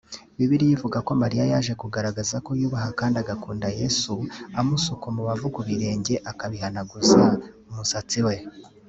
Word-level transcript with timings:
Bibiliya 0.37 0.73
ivuga 0.77 0.97
ko 1.07 1.11
Mariya 1.21 1.43
yaje 1.51 1.73
kugaragaza 1.81 2.35
ko 2.45 2.51
yubaha 2.61 2.89
kandi 2.99 3.15
agakunda 3.23 3.67
Yesu 3.79 4.13
amusuka 4.59 5.03
umubavu 5.11 5.45
ku 5.55 5.61
birenge 5.67 6.13
akabihanaguza 6.31 7.21
umusatsi 7.69 8.19
we 8.27 8.35